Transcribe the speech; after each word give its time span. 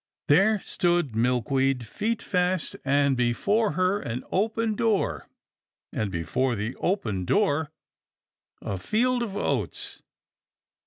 There 0.29 0.59
stood 0.61 1.15
Milkweed, 1.15 1.85
feet 1.85 2.23
fast, 2.23 2.75
and 2.83 3.15
before 3.15 3.73
her 3.73 3.99
an 3.99 4.23
open 4.31 4.73
door, 4.73 5.27
and, 5.93 6.09
before 6.11 6.55
the 6.55 6.75
open 6.77 7.23
door, 7.23 7.69
a 8.63 8.79
field 8.79 9.21
of 9.21 9.37
oats. 9.37 10.01